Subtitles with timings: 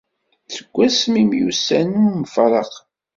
[0.55, 2.85] Seg wasmi i myussanen ur mfaraqen.